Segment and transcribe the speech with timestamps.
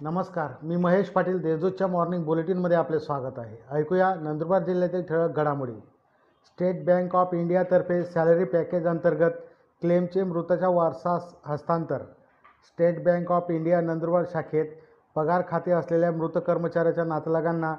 [0.00, 3.56] नमस्कार मी महेश पाटील देशदूतच्या मॉर्निंग बुलेटिनमध्ये आपले स्वागत आहे.
[3.70, 5.72] ऐकूया नंदुरबार जिल्ह्यातील ठळक घडामोडी.
[6.46, 9.40] स्टेट बँक ऑफ इंडियातर्फे सॅलरी पॅकेज अंतर्गत
[9.82, 12.02] क्लेमचे मृताच्या वारसास हस्तांतर.
[12.66, 14.66] State bank of India Nandurbar शाखेत
[15.16, 17.74] पगार खाते असलेल्या मृत कर्मचाऱ्याच्या नातलगांना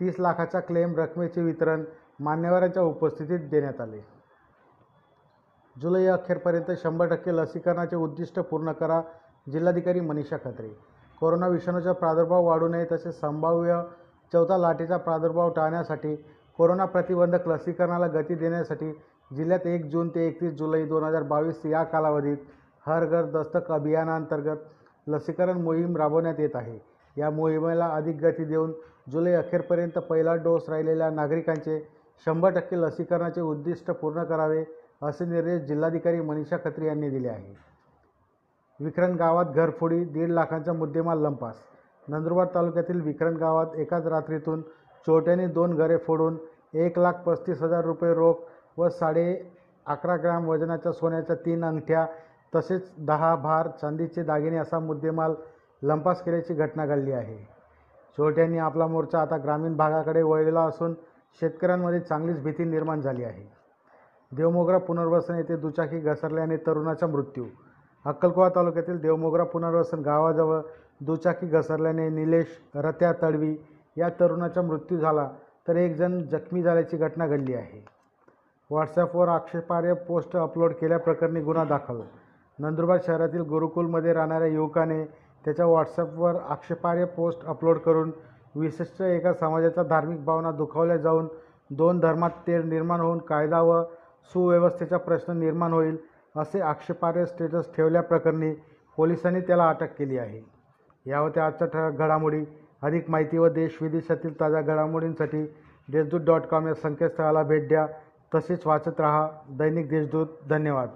[0.00, 1.84] तीस लाखाच्या क्लेम रकमेचे वितरण
[2.20, 4.04] मान्यवरांच्या उपस्थितीत देण्यात आले.
[5.76, 9.02] जुलै अखेरपर्यंत शंभर टक्के लसीकरणाचे उद्दिष्ट पूर्ण करा
[9.52, 10.76] जिल्हाधिकारी मनीषा खत्रे.
[11.20, 13.80] कोरोना विषाणूचा प्रादुर्भाव वाढू नये तसेच संभाव्य
[14.32, 16.14] चौथा लाटेचा प्रादुर्भाव टाळण्यासाठी
[16.58, 18.92] कोरोना प्रतिबंधक लसीकरणाला गती देण्यासाठी
[19.30, 22.36] जिल्ह्यात एक जून ते एकतीस जुलै दोन हजार बावीस या कालावधीत
[22.86, 26.78] हर घर दस्तक अभियानांतर्गत लसीकरण मोहीम राबवण्यात येत आहे.
[27.16, 28.72] या मोहिमेला अधिक गती देऊन
[29.10, 31.78] जुलै अखेरपर्यंत पहिला डोस राहिलेल्या नागरिकांचे
[32.26, 34.64] शंभर टक्के लसीकरणाचे उद्दिष्ट पूर्ण करावे
[35.02, 37.54] असे निर्देश जिल्हाधिकारी मनीषा खत्री यांनी दिले आहे
[38.80, 41.54] विक्रम गावात घरफोडी दीड लाखांचा मुद्देमाल लंपास.
[42.08, 44.60] नंदुरबार तालुक्यातील विक्रम गावात एकाच रात्रीतून
[45.06, 46.36] चोरट्यांनी दोन घरे फोडून
[46.74, 48.34] एक लाख पस्तीस हजार रुपये रोख
[48.78, 49.26] व साडे
[49.86, 52.06] अकरा ग्राम वजनाच्या सोन्याच्या तीन अंगठ्या
[52.54, 55.34] तसेच दहा भार चांदीचे दागिने असा मुद्देमाल
[55.82, 57.36] लंपास केल्याची घटना घडली आहे.
[58.18, 60.94] चोरट्यांनी आपला मोर्चा आता ग्रामीण भागाकडे वळलेला असून
[61.40, 63.48] शेतकऱ्यांमध्ये चांगलीच भीती निर्माण झाली आहे.
[64.32, 67.44] देवमोगरा पुनर्वसन येथे दुचाकी घसरल्याने तरुणाचा मृत्यू
[68.04, 70.60] अक्कलकोवा तालुक्यातील देवमोगरा पुनर्वसन गावाजवळ
[71.00, 73.54] दुचाकी घसरल्याने निलेश रत्या तडवी
[73.96, 75.28] या तरुणाचा मृत्यू झाला
[75.68, 77.84] तर एक जण जखमी झाल्याची घटना घडली आहे.
[78.70, 82.00] व्हॉट्सॲपवर आक्षेपार्ह पोस्ट अपलोड केल्याप्रकरणी गुन्हा दाखल.
[82.58, 85.04] नंदुरबार शहरातील गुरुकुलमध्ये राहणाऱ्या युवकाने
[85.44, 88.10] त्याच्या व्हॉट्सॲपवर आक्षेपार्ह पोस्ट अपलोड करून
[88.54, 91.26] विशिष्ट एका समाजाच्या धार्मिक भावना दुखावल्या जाऊन
[91.70, 93.82] दोन धर्मात तेढ निर्माण होऊन कायदा व
[94.32, 95.96] सुव्यवस्थेचा प्रश्न निर्माण होईल
[96.36, 98.54] असे आक्षेपार्ह स्टेटस ठेवल्याप्रकरणी
[98.96, 100.40] पोलिसांनी त्याला अटक केली आहे.
[101.06, 102.44] या होत्या आजच्या ठळक घडामोडी
[102.82, 105.44] अधिक माहिती व देश विदेशातील ताज्या घडामोडींसाठी
[105.88, 107.86] देशदूत डॉट कॉम या संकेतस्थळाला भेट द्या.
[108.34, 110.26] तसेच वाचत रहा दैनिक देशदूत.
[110.48, 110.88] धन्यवाद.